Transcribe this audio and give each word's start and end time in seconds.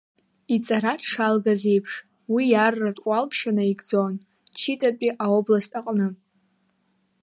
Иҵара 0.55 0.93
дшалгаз 0.99 1.61
еиԥш 1.71 1.93
уи 2.33 2.43
иарратә 2.49 3.01
уалԥшьа 3.07 3.51
наигӡон 3.55 4.13
Читатәи 4.57 5.17
аобласт 5.25 5.71
аҟны. 5.79 6.07